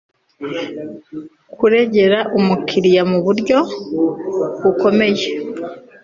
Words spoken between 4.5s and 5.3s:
bukomeye